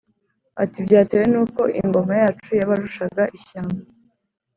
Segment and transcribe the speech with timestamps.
[0.63, 3.81] ati:” byatewe n’uko ingoma yacu yabarushaga ishyamba.